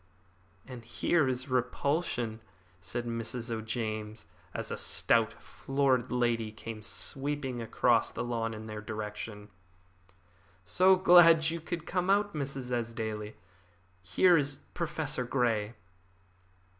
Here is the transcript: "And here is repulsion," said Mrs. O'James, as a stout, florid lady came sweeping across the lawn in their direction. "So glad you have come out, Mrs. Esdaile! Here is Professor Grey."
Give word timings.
"And 0.65 0.83
here 0.83 1.27
is 1.27 1.47
repulsion," 1.47 2.41
said 2.79 3.05
Mrs. 3.05 3.51
O'James, 3.51 4.25
as 4.51 4.71
a 4.71 4.75
stout, 4.75 5.33
florid 5.33 6.11
lady 6.11 6.51
came 6.51 6.81
sweeping 6.81 7.61
across 7.61 8.11
the 8.11 8.23
lawn 8.23 8.55
in 8.55 8.65
their 8.65 8.81
direction. 8.81 9.49
"So 10.65 10.95
glad 10.95 11.51
you 11.51 11.59
have 11.69 11.85
come 11.85 12.09
out, 12.09 12.33
Mrs. 12.33 12.71
Esdaile! 12.71 13.35
Here 14.01 14.37
is 14.37 14.55
Professor 14.73 15.23
Grey." 15.23 15.75